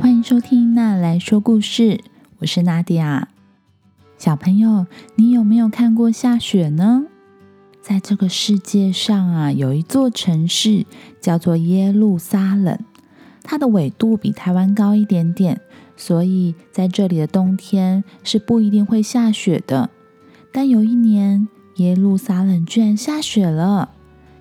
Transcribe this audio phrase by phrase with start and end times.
[0.00, 1.82] 欢迎收听《娜来说故事》，
[2.38, 3.28] 我是娜迪亚。
[4.16, 4.86] 小朋友，
[5.16, 7.06] 你有没有看过下雪呢？
[7.82, 10.86] 在这个世界上啊，有一座城市
[11.20, 12.78] 叫做耶路撒冷，
[13.42, 15.60] 它的纬度比台湾高一点点，
[15.96, 19.90] 所以在这里的冬天是不一定会下雪的。
[20.52, 23.90] 但有一年，耶路撒冷居然下雪了，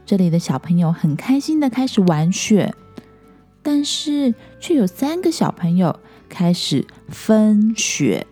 [0.05, 2.75] 这里的小朋友很开心的开始玩雪，
[3.67, 5.99] 但是却有三个小朋友
[6.29, 8.25] 开始分雪。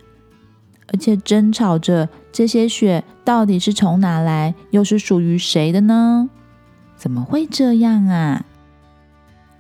[0.88, 6.30] 而且争吵着，这些雪到底是从哪来，又是属于谁的呢？
[6.96, 8.46] 怎么会这样啊？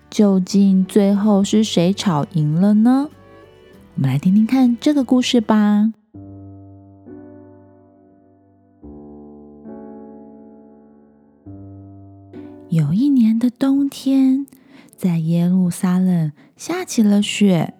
[0.09, 3.09] 究竟最后是谁吵赢了呢？
[3.95, 5.91] 我们来听听看这个故事吧。
[12.69, 14.45] 有一年的冬天，
[14.95, 17.73] 在耶路撒冷下起了雪，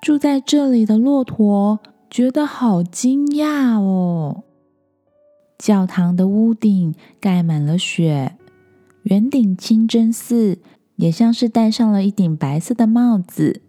[0.00, 1.80] 住在这里的骆驼。
[2.08, 4.44] 觉得好惊讶哦！
[5.58, 8.36] 教堂的屋顶盖满了雪，
[9.02, 10.60] 圆顶清真寺
[10.94, 13.60] 也像是戴上了一顶白色的帽子，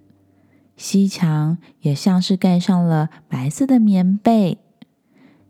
[0.77, 4.59] 西墙也像是盖上了白色的棉被。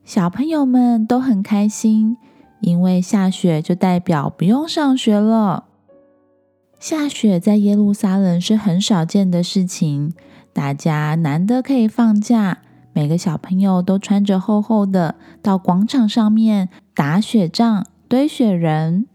[0.05, 2.17] 小朋友们都很开心，
[2.61, 5.66] 因为下雪就代表不用上学了。
[6.89, 10.13] 下雪在耶路撒冷是很少见的事情，
[10.53, 12.59] 大家难得可以放假。
[12.93, 19.05] 每个小朋友都穿着厚厚的，到广场上面打雪仗、堆雪人。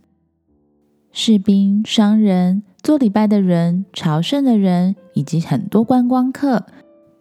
[1.12, 6.66] 士兵、商人、做礼拜的人、朝圣的人，以及很多观光客，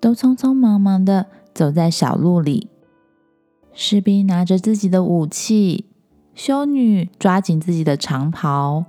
[0.01, 2.67] 都匆匆忙忙的走在小路里。
[3.71, 5.85] 士兵拿着自己的武器，
[6.35, 8.83] 修女抓紧自己的长袍，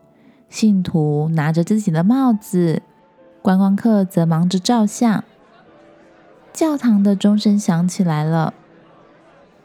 [0.52, 2.82] 信徒拿着自己的帽子，
[3.40, 5.24] 观光客则忙着照相。
[6.52, 8.52] 教堂的钟声响起来了，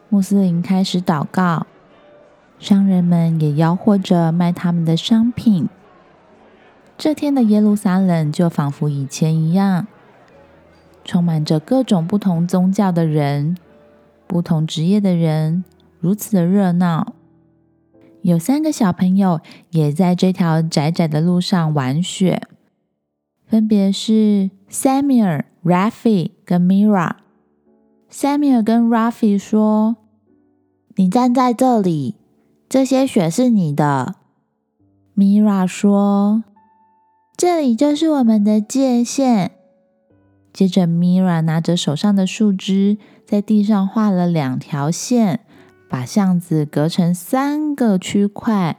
[0.08, 1.68] 穆斯林开始祷告，
[2.58, 5.68] 商人们也吆喝着卖他们的商品。
[6.98, 9.88] 这天的耶路撒冷就仿佛以前一样，
[11.04, 13.58] 充满着各种不同宗教的人、
[14.26, 15.66] 不同职业的人，
[16.00, 17.12] 如此的热闹。
[18.22, 19.42] 有三个小朋友
[19.72, 22.42] 也在这条窄窄的路上玩雪，
[23.46, 25.44] 分别是 Samuel。
[25.64, 29.98] Rafi 跟 Mira，Samuel 跟 Rafi 说
[30.96, 32.16] ：“你站在这里，
[32.70, 34.16] 这些雪是你的。
[35.18, 36.46] ”Mira 说
[37.36, 39.52] ：“这里就是我们的界限。”
[40.54, 45.42] 接着，Mira 拿着手上的树枝，在地上画了两条线，
[45.90, 48.78] 把巷子隔成三个区块。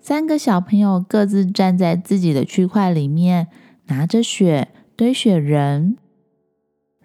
[0.00, 3.48] 三个小朋友各自站在自己的区块里面，
[3.88, 5.96] 拿着雪堆雪人。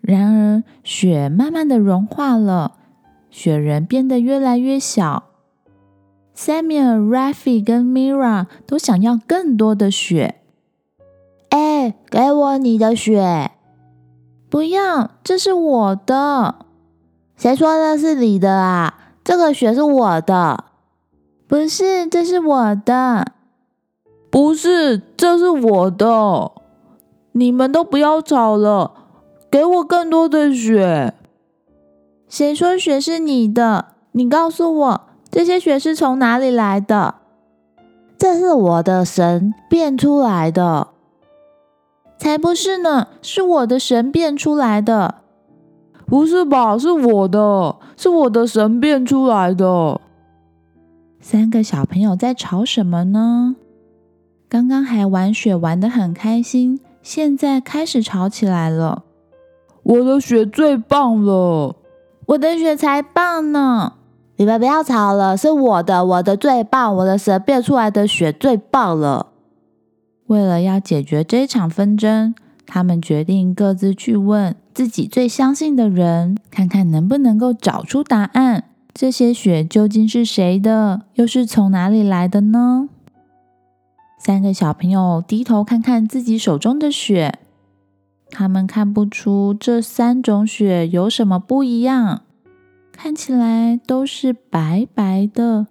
[0.01, 2.77] 然而，雪慢慢的融化了，
[3.29, 5.31] 雪人变得越来越小。
[6.35, 10.41] Samuel、Rafi 跟 Mira 都想要更多的雪。
[11.49, 13.51] 哎，给我你的雪！
[14.49, 16.65] 不要，这是我的。
[17.35, 19.04] 谁说的是你的啊？
[19.25, 20.65] 这个雪是我的。
[21.47, 23.33] 不是，这是我的。
[24.29, 26.51] 不是，这是我的。
[27.31, 28.91] 你们都不要吵了。
[29.49, 31.13] 给我更多的雪！
[32.29, 33.93] 谁说雪是你的？
[34.11, 37.15] 你告诉我，这些雪是从哪里来的？
[38.17, 40.89] 这是我的神变出来的。
[42.17, 43.07] 才不是呢！
[43.21, 45.15] 是我的神变出来的。
[46.05, 46.77] 不是吧？
[46.77, 49.99] 是我的，是我的神变出来的。
[51.19, 53.55] 三个小朋友在吵什么呢？
[54.47, 59.03] 刚刚还玩雪玩的很开心，现在开始吵起来了。
[59.81, 61.75] 我的雪最棒了，
[62.27, 63.93] 我的雪才棒呢！
[64.37, 69.27] 你们不要吵了，是我的，我的最棒，我的神变出来的雪最棒了。
[70.27, 72.35] 为了要解决这场纷争，
[72.65, 78.65] 他们决定各自去问自己最相信的人，看看能不能够找出答案。
[78.93, 81.03] 这些雪究竟是谁的？
[81.15, 82.89] 又是从哪里来的呢？
[84.17, 87.39] 三个小朋友低头看看自己手中的雪。
[88.31, 92.23] 他们看不出这三种雪有什么不一样，
[92.91, 95.67] 看起来都是白白的。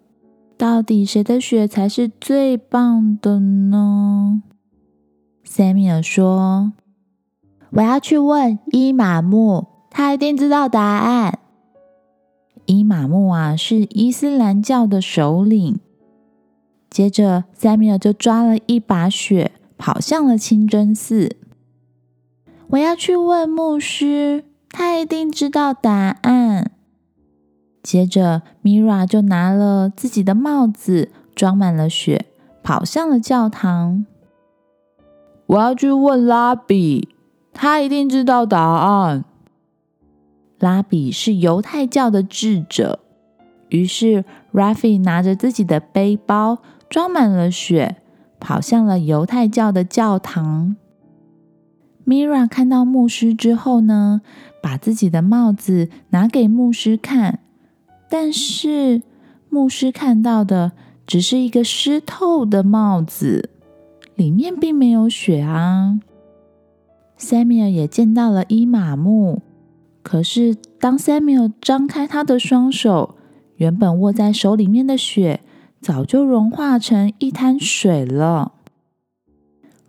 [0.56, 4.42] 到底谁的雪才是最棒的呢
[5.44, 6.72] ？Samuel 说
[7.76, 11.40] ：“我要去问伊玛目，他一定知道答案。”
[12.66, 15.80] 伊玛目啊，是伊斯兰教的首领。
[16.88, 21.36] 接着，Samuel 就抓了一把雪，跑向了清真寺。
[22.68, 26.70] 我要去问牧师，他一定知道答案。
[27.82, 32.26] 接着，Mira 就拿了自己的帽子，装满了雪，
[32.62, 34.06] 跑向了教堂。
[35.46, 37.08] 我要去问拉比，
[37.54, 39.24] 他一定知道答案。
[40.58, 43.00] 拉比是犹太教的智者，
[43.68, 46.58] 于是 Rafi 拿着自己的背包，
[46.88, 47.96] 装满了雪，
[48.40, 50.76] 跑向了犹太教的教堂。
[52.06, 54.20] Mira 看到牧师之后呢，
[54.62, 57.40] 把自己的帽子拿给牧师看，
[58.08, 59.02] 但是
[59.48, 60.72] 牧师看到的
[61.06, 63.50] 只是一个湿透的帽子。
[64.16, 65.98] 里面并没有雪啊。
[67.24, 69.40] Samuel 也见到了伊玛目，
[70.02, 73.14] 可是当 Samuel 张开他的双手，
[73.56, 75.40] 原本握在手里面的雪
[75.80, 78.52] 早就融化成一滩水了。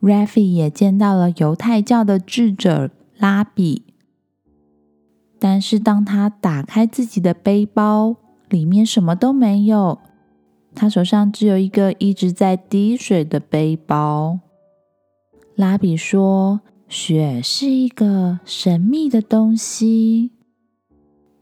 [0.01, 3.83] Rafi 也见到了犹太教的智者拉比，
[5.39, 8.15] 但是当他打开自己的背包，
[8.49, 9.99] 里面什么都没有。
[10.75, 14.39] 他手上只有一个一直在滴水的背包。
[15.55, 20.31] 拉比说：“雪是一个神秘的东西。”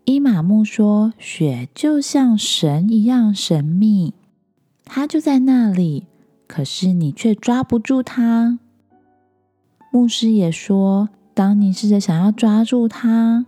[0.05, 4.13] 伊玛目说：“雪就像神一样神秘，
[4.83, 6.07] 它就在那里，
[6.47, 8.59] 可是你却抓不住它。”
[9.93, 13.45] 牧师也说：“当你试着想要抓住它，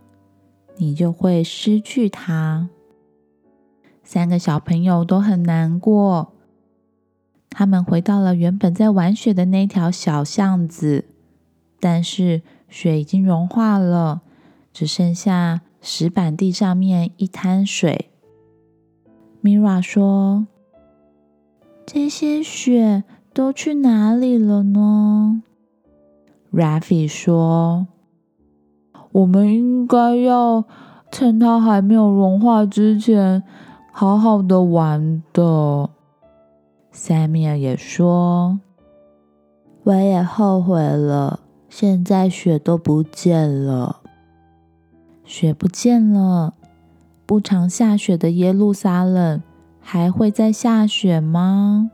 [0.77, 2.69] 你就会失去它。”
[4.03, 6.33] 三个小朋友都很难过。
[7.49, 11.05] 他们回到了原本在玩雪的那条小巷子，
[11.85, 14.21] 但是雪已经融化了，
[14.73, 18.09] 只剩下石板地上面一滩水。
[19.43, 20.47] Mira 说
[21.85, 25.43] ：“这些雪都去哪里了呢
[26.51, 27.85] ？”Rafi 说
[29.13, 30.65] ：“我们应该要
[31.11, 33.43] 趁它还没有融化之前。”
[33.93, 35.91] 好好的玩的
[36.91, 38.59] ，Samuel 也说
[39.85, 41.41] ：“我也后悔了，
[41.77, 43.99] 现在雪都不见了。
[45.25, 46.53] 雪不见了，
[47.25, 49.43] 不常下雪的耶路撒冷
[49.81, 51.91] 还会再下雪吗？”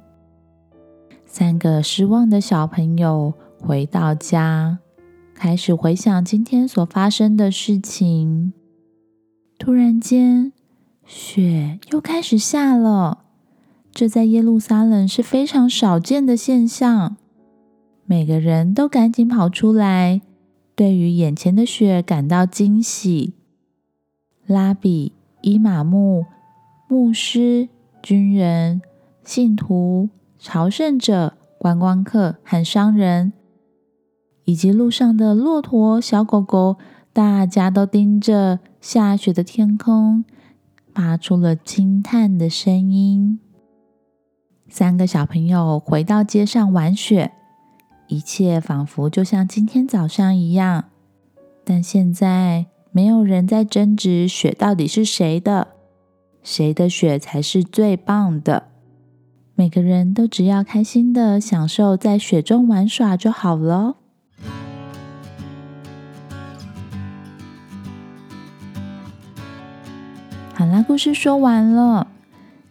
[1.26, 4.78] 三个失望的小朋友回到家，
[5.34, 8.54] 开始回想今天所发生的事情。
[9.58, 10.54] 突然间。
[11.08, 13.24] 雪又开始下了，
[13.92, 17.18] 这在耶路撒冷是非常少见的现象。
[18.12, 20.20] 每个人都赶紧跑出来，
[20.76, 23.36] 对于眼前的雪感到惊喜。
[24.46, 26.26] 拉比、伊玛目、
[26.90, 27.70] 牧师、
[28.04, 28.82] 军人、
[29.24, 33.32] 信徒、朝圣者、观光客和商人，
[34.44, 36.76] 以及路上的骆驼、小狗狗，
[37.14, 40.26] 大家都盯着下雪的天空。
[40.94, 43.40] 发出了惊叹的声音。
[44.68, 47.32] 三个小朋友回到街上玩雪，
[48.12, 50.90] 一切仿佛就像今天早上一样。
[51.64, 55.70] 但现在没有人在争执雪到底是谁的，
[56.44, 58.68] 谁的雪才是最棒的。
[59.56, 63.96] 每个人都只要开心的享受在雪中玩耍就好了。
[70.54, 72.08] 好啦，故事说完了。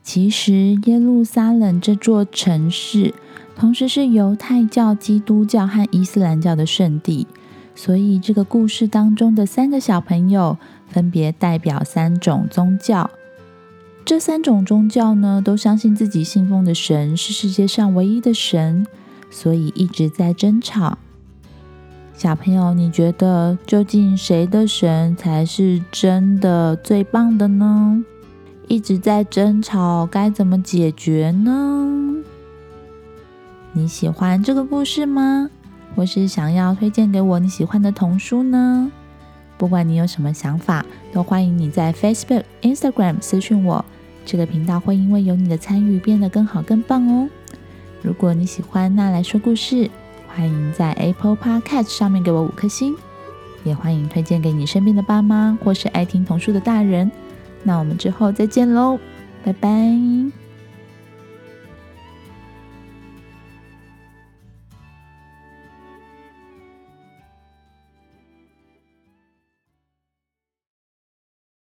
[0.02, 3.14] 其实耶路撒冷这座城市，
[3.60, 7.26] 同时是犹太教、基督教和伊斯兰教的圣地，
[7.74, 10.56] 所以这个故事当中的三个小朋友
[10.88, 13.10] 分别代表三种宗教。
[14.02, 18.86] 这三种宗教呢，都相信自己信奉的神是世界上唯一的神，
[19.30, 20.96] 所以一直在争吵。
[22.14, 28.02] 小朋友，你觉得究竟谁的神才是真的最棒的呢？
[28.68, 32.09] 一直在争吵，该怎么解决呢？
[33.72, 35.48] 你喜欢这个故事吗？
[35.94, 38.90] 或是想要推荐给我你喜欢的童书呢？
[39.56, 43.84] 不管你有什么想法，都欢迎你在 Facebook、Instagram 私讯我。
[44.24, 47.28] 这个频道会因为有你的参与变得更好、更棒哦。
[48.02, 49.90] 如果你喜欢，那来说故事。
[50.28, 52.94] 欢迎在 Apple Podcast 上面给我五颗星，
[53.64, 57.10] 也欢迎推荐给你身边的爸妈或是爱听童书的大人。
[57.64, 58.98] 那我们之后再见喽，
[59.44, 60.39] 拜拜。